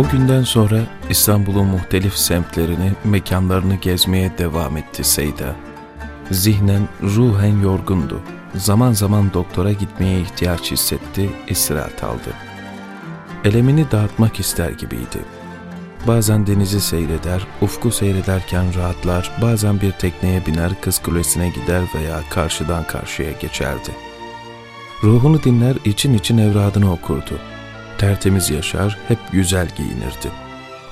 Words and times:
O 0.00 0.08
günden 0.08 0.42
sonra 0.42 0.80
İstanbul'un 1.10 1.66
muhtelif 1.66 2.16
semtlerini, 2.16 2.92
mekanlarını 3.04 3.74
gezmeye 3.74 4.38
devam 4.38 4.76
etti 4.76 5.04
Seyda. 5.04 5.56
Zihnen, 6.30 6.88
ruhen 7.02 7.60
yorgundu. 7.62 8.20
Zaman 8.54 8.92
zaman 8.92 9.32
doktora 9.32 9.72
gitmeye 9.72 10.20
ihtiyaç 10.20 10.70
hissetti, 10.70 11.30
istirahat 11.48 12.04
aldı. 12.04 12.32
Elemini 13.44 13.90
dağıtmak 13.90 14.40
ister 14.40 14.70
gibiydi. 14.70 15.18
Bazen 16.06 16.46
denizi 16.46 16.80
seyreder, 16.80 17.46
ufku 17.62 17.90
seyrederken 17.90 18.74
rahatlar, 18.74 19.30
bazen 19.42 19.80
bir 19.80 19.92
tekneye 19.92 20.46
biner, 20.46 20.80
kız 20.80 20.98
kulesine 20.98 21.48
gider 21.48 21.82
veya 21.94 22.20
karşıdan 22.30 22.84
karşıya 22.86 23.32
geçerdi. 23.32 23.90
Ruhunu 25.04 25.42
dinler, 25.42 25.76
için 25.84 26.14
için 26.14 26.38
evradını 26.38 26.92
okurdu. 26.92 27.40
Tertemiz 28.00 28.50
yaşar, 28.50 28.98
hep 29.08 29.18
güzel 29.32 29.68
giyinirdi. 29.76 30.30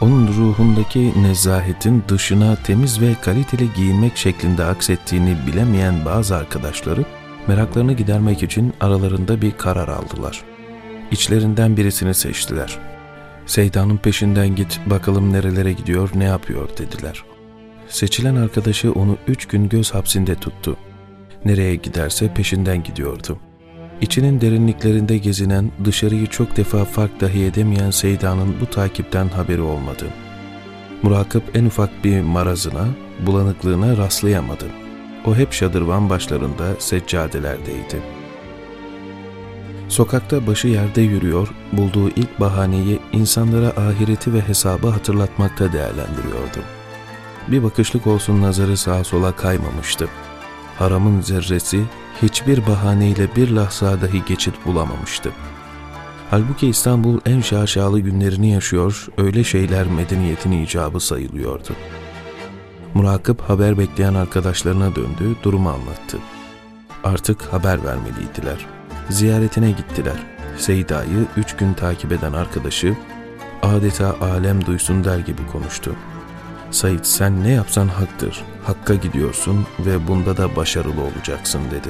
Onun 0.00 0.28
ruhundaki 0.28 1.22
nezahetin 1.22 2.04
dışına 2.08 2.56
temiz 2.56 3.00
ve 3.00 3.14
kaliteli 3.22 3.72
giyinmek 3.72 4.16
şeklinde 4.16 4.64
aksettiğini 4.64 5.36
bilemeyen 5.46 6.04
bazı 6.04 6.36
arkadaşları, 6.36 7.04
meraklarını 7.48 7.92
gidermek 7.92 8.42
için 8.42 8.72
aralarında 8.80 9.42
bir 9.42 9.52
karar 9.52 9.88
aldılar. 9.88 10.44
İçlerinden 11.10 11.76
birisini 11.76 12.14
seçtiler. 12.14 12.78
Seyda'nın 13.46 13.96
peşinden 13.96 14.56
git 14.56 14.80
bakalım 14.86 15.32
nerelere 15.32 15.72
gidiyor 15.72 16.10
ne 16.14 16.24
yapıyor 16.24 16.68
dediler. 16.78 17.24
Seçilen 17.88 18.36
arkadaşı 18.36 18.92
onu 18.92 19.16
üç 19.28 19.46
gün 19.46 19.68
göz 19.68 19.94
hapsinde 19.94 20.34
tuttu. 20.34 20.76
Nereye 21.44 21.74
giderse 21.74 22.34
peşinden 22.34 22.82
gidiyordu. 22.82 23.38
İçinin 24.00 24.40
derinliklerinde 24.40 25.18
gezinen, 25.18 25.70
dışarıyı 25.84 26.26
çok 26.26 26.56
defa 26.56 26.84
fark 26.84 27.20
dahi 27.20 27.44
edemeyen 27.44 27.90
Seyda'nın 27.90 28.56
bu 28.60 28.66
takipten 28.66 29.28
haberi 29.28 29.60
olmadı. 29.60 30.06
Murakip 31.02 31.56
en 31.56 31.64
ufak 31.64 32.04
bir 32.04 32.20
marazına, 32.20 32.86
bulanıklığına 33.26 33.96
rastlayamadı. 33.96 34.64
O 35.26 35.36
hep 35.36 35.52
şadırvan 35.52 36.10
başlarında 36.10 36.64
seccadelerdeydi. 36.78 38.02
Sokakta 39.88 40.46
başı 40.46 40.68
yerde 40.68 41.00
yürüyor, 41.00 41.48
bulduğu 41.72 42.08
ilk 42.08 42.40
bahaneyi 42.40 43.00
insanlara 43.12 43.68
ahireti 43.68 44.32
ve 44.32 44.40
hesabı 44.40 44.88
hatırlatmakta 44.88 45.72
değerlendiriyordu. 45.72 46.58
Bir 47.48 47.62
bakışlık 47.62 48.06
olsun 48.06 48.42
nazarı 48.42 48.76
sağa 48.76 49.04
sola 49.04 49.36
kaymamıştı. 49.36 50.08
Haramın 50.78 51.20
zerresi 51.20 51.80
hiçbir 52.22 52.66
bahaneyle 52.66 53.36
bir 53.36 53.50
lahza 53.50 54.00
dahi 54.00 54.24
geçit 54.24 54.54
bulamamıştı. 54.66 55.30
Halbuki 56.30 56.68
İstanbul 56.68 57.20
en 57.26 57.40
şaşalı 57.40 58.00
günlerini 58.00 58.52
yaşıyor, 58.52 59.06
öyle 59.18 59.44
şeyler 59.44 59.86
medeniyetin 59.86 60.52
icabı 60.52 61.00
sayılıyordu. 61.00 61.68
Murakip 62.94 63.40
haber 63.40 63.78
bekleyen 63.78 64.14
arkadaşlarına 64.14 64.94
döndü, 64.96 65.36
durumu 65.42 65.68
anlattı. 65.68 66.18
Artık 67.04 67.42
haber 67.42 67.84
vermeliydiler. 67.84 68.66
Ziyaretine 69.10 69.70
gittiler. 69.70 70.16
Seyda'yı 70.56 71.26
üç 71.36 71.56
gün 71.56 71.74
takip 71.74 72.12
eden 72.12 72.32
arkadaşı 72.32 72.96
adeta 73.62 74.16
alem 74.20 74.66
duysun 74.66 75.04
der 75.04 75.18
gibi 75.18 75.46
konuştu. 75.52 75.96
Said 76.74 77.04
sen 77.04 77.44
ne 77.44 77.50
yapsan 77.50 77.88
haktır, 77.88 78.44
hakka 78.64 78.94
gidiyorsun 78.94 79.66
ve 79.78 80.08
bunda 80.08 80.36
da 80.36 80.56
başarılı 80.56 81.02
olacaksın 81.02 81.60
dedi. 81.70 81.88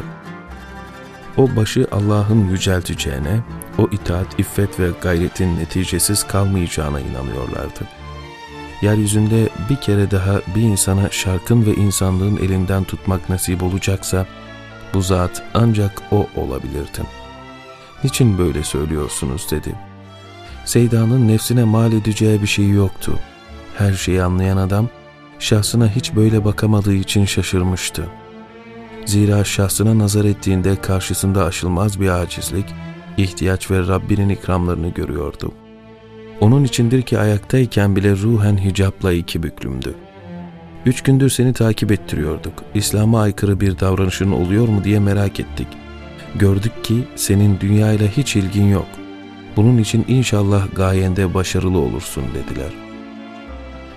O 1.37 1.57
başı 1.57 1.87
Allah'ın 1.93 2.49
yücelteceğine, 2.49 3.41
o 3.79 3.89
itaat, 3.93 4.41
iffet 4.41 4.81
ve 4.81 4.91
gayretin 5.03 5.59
neticesiz 5.59 6.27
kalmayacağına 6.27 7.01
inanıyorlardı. 7.01 7.89
Yeryüzünde 8.83 9.49
bir 9.71 9.77
kere 9.77 10.11
daha 10.11 10.41
bir 10.57 10.63
insana 10.63 11.11
şarkın 11.11 11.67
ve 11.67 11.75
insanlığın 11.75 12.37
elinden 12.37 12.85
tutmak 12.85 13.29
nasip 13.29 13.63
olacaksa, 13.63 14.27
bu 14.95 15.03
zat 15.03 15.43
ancak 15.55 16.03
o 16.13 16.27
olabilirdi. 16.37 17.03
Niçin 18.05 18.39
böyle 18.39 18.63
söylüyorsunuz 18.63 19.51
dedi. 19.51 19.75
Seyda'nın 20.65 21.29
nefsine 21.29 21.65
mal 21.65 21.93
edeceği 21.93 22.43
bir 22.43 22.47
şey 22.47 22.69
yoktu. 22.69 23.19
Her 23.75 23.93
şeyi 23.93 24.23
anlayan 24.23 24.57
adam, 24.57 24.89
şahsına 25.39 25.89
hiç 25.89 26.15
böyle 26.15 26.45
bakamadığı 26.45 26.95
için 26.95 27.25
şaşırmıştı. 27.25 28.07
Zira 29.05 29.45
şahsına 29.45 29.99
nazar 29.99 30.25
ettiğinde 30.25 30.77
karşısında 30.77 31.45
aşılmaz 31.45 32.01
bir 32.01 32.09
acizlik, 32.09 32.67
ihtiyaç 33.17 33.71
ve 33.71 33.79
Rabbinin 33.79 34.29
ikramlarını 34.29 34.89
görüyordu. 34.89 35.53
Onun 36.41 36.65
içindir 36.65 37.03
ki 37.03 37.19
ayaktayken 37.19 37.97
bile 37.97 38.17
ruhen 38.17 38.65
hicapla 38.65 39.13
iki 39.13 39.43
büklümdü. 39.43 39.95
Üç 40.87 41.03
gündür 41.03 41.31
seni 41.31 41.53
takip 41.53 41.93
ettiriyorduk. 41.93 42.53
İslam'a 42.75 43.23
aykırı 43.23 43.61
bir 43.61 43.81
davranışın 43.81 44.33
oluyor 44.33 44.69
mu 44.69 44.85
diye 44.85 45.01
merak 45.01 45.41
ettik. 45.41 45.69
Gördük 46.35 46.85
ki 46.85 47.05
senin 47.17 47.61
dünyayla 47.61 48.07
hiç 48.09 48.37
ilgin 48.37 48.67
yok. 48.67 48.89
Bunun 49.57 49.79
için 49.79 50.05
inşallah 50.09 50.67
gayende 50.77 51.35
başarılı 51.35 51.79
olursun 51.79 52.25
dediler. 52.35 52.94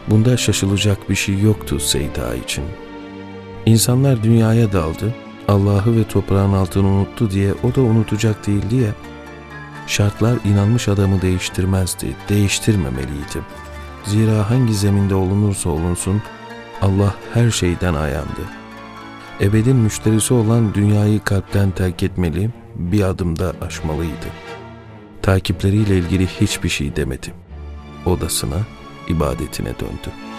Bunda 0.07 0.38
şaşılacak 0.38 1.09
bir 1.09 1.16
şey 1.16 1.40
yoktu 1.40 1.79
Seyda 1.79 2.35
için. 2.35 2.63
İnsanlar 3.66 4.23
dünyaya 4.23 4.72
daldı, 4.73 5.16
Allah'ı 5.47 5.95
ve 5.95 6.03
toprağın 6.03 6.53
altını 6.53 6.88
unuttu 6.88 7.31
diye 7.31 7.53
o 7.63 7.75
da 7.75 7.81
unutacak 7.81 8.47
değildi 8.47 8.75
ya. 8.75 8.91
Şartlar 9.88 10.38
inanmış 10.45 10.88
adamı 10.88 11.22
değiştirmezdi, 11.22 12.16
değiştirmemeliydi. 12.29 13.41
Zira 14.06 14.50
hangi 14.50 14.73
zeminde 14.73 15.16
olunursa 15.16 15.69
olunsun 15.69 16.22
Allah 16.81 17.16
her 17.34 17.51
şeyden 17.51 17.94
ayandı. 17.94 18.41
Ebedin 19.41 19.75
müşterisi 19.75 20.34
olan 20.34 20.74
dünyayı 20.74 21.24
kalpten 21.24 21.72
terk 21.72 22.03
etmeli, 22.03 22.50
bir 22.75 23.01
adımda 23.01 23.53
aşmalıydı. 23.62 24.28
Takipleriyle 25.22 25.97
ilgili 25.97 26.28
hiçbir 26.28 26.69
şey 26.69 26.95
demedi. 26.95 27.34
Odasına, 28.06 28.57
ibadetine 29.07 29.79
döndü.'' 29.79 30.37